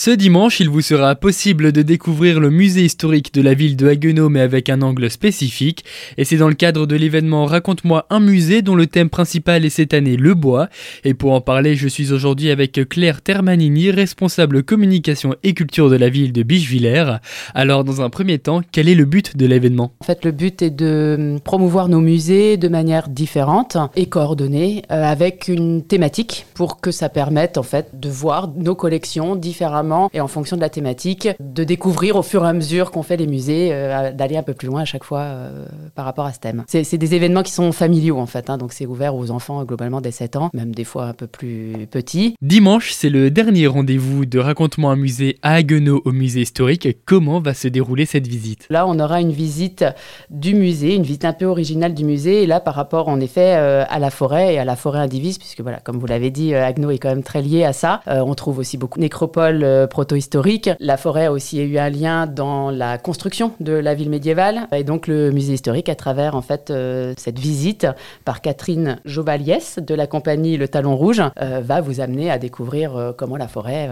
[0.00, 3.88] Ce dimanche, il vous sera possible de découvrir le musée historique de la ville de
[3.88, 5.84] Haguenau mais avec un angle spécifique.
[6.16, 9.70] Et c'est dans le cadre de l'événement Raconte-moi un musée dont le thème principal est
[9.70, 10.68] cette année le bois.
[11.02, 15.96] Et pour en parler, je suis aujourd'hui avec Claire Termanini, responsable communication et culture de
[15.96, 17.16] la ville de Bichevillers.
[17.56, 19.90] Alors dans un premier temps, quel est le but de l'événement?
[19.98, 25.02] En fait, le but est de promouvoir nos musées de manière différente et coordonnée euh,
[25.02, 30.20] avec une thématique pour que ça permette en fait de voir nos collections différemment et
[30.20, 33.26] en fonction de la thématique, de découvrir au fur et à mesure qu'on fait les
[33.26, 36.38] musées, euh, d'aller un peu plus loin à chaque fois euh, par rapport à ce
[36.38, 36.64] thème.
[36.66, 40.00] C'est des événements qui sont familiaux en fait, hein, donc c'est ouvert aux enfants globalement
[40.00, 42.34] dès 7 ans, même des fois un peu plus petits.
[42.42, 46.88] Dimanche, c'est le dernier rendez-vous de Raconte-moi un musée à Haguenau au musée historique.
[47.04, 48.66] Comment va se dérouler cette visite?
[48.70, 49.84] Là, on aura une visite
[50.30, 53.56] du musée, une visite un peu originale du musée, et là par rapport en effet
[53.56, 56.54] euh, à la forêt et à la forêt indivise, puisque voilà, comme vous l'avez dit,
[56.54, 58.00] Haguenau est quand même très lié à ça.
[58.06, 60.70] on trouve aussi beaucoup de nécropoles proto-historique.
[60.80, 64.84] La forêt a aussi eu un lien dans la construction de la ville médiévale et
[64.84, 67.86] donc le musée historique à travers en fait euh, cette visite
[68.24, 72.96] par Catherine Jovaliès de la compagnie Le Talon Rouge euh, va vous amener à découvrir
[72.96, 73.88] euh, comment la forêt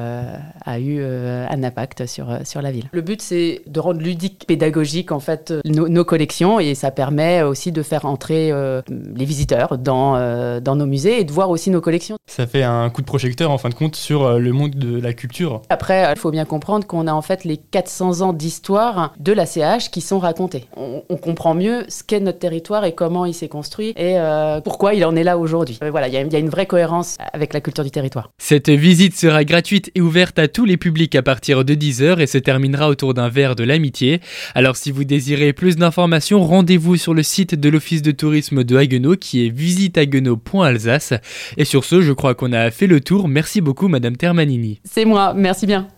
[0.65, 2.87] a eu un impact sur, sur la ville.
[2.93, 7.43] Le but c'est de rendre ludique, pédagogique en fait nos, nos collections et ça permet
[7.43, 8.53] aussi de faire entrer
[8.89, 12.17] les visiteurs dans, dans nos musées et de voir aussi nos collections.
[12.27, 15.13] Ça fait un coup de projecteur en fin de compte sur le monde de la
[15.13, 15.63] culture.
[15.77, 19.45] Après, il faut bien comprendre qu'on a en fait les 400 ans d'histoire de la
[19.45, 20.65] CH qui sont racontés.
[20.75, 24.95] On, comprend mieux ce qu'est notre territoire et comment il s'est construit et euh, pourquoi
[24.95, 25.79] il en est là aujourd'hui.
[25.83, 28.31] Euh, voilà, il y, a une vraie cohérence avec la culture du territoire.
[28.39, 32.27] Cette visite sera gratuite et ouverte à tous les publics à partir de 10h et
[32.27, 34.21] se terminera autour d'un verre de l'amitié.
[34.55, 38.77] Alors si vous désirez plus d'informations, rendez-vous sur le site de l'Office de tourisme de
[38.79, 41.13] Haguenau qui est visitehaguenau.alsace.
[41.59, 43.29] Et sur ce, je crois qu'on a fait le tour.
[43.29, 44.81] Merci beaucoup Madame Termanini.
[44.85, 45.89] C'est moi, merci bien.